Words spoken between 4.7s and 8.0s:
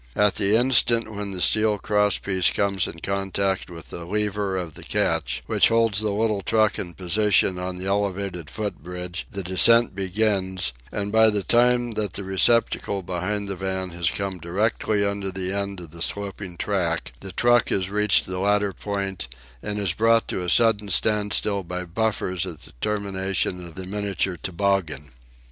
the catch, which holds the little truck in position on the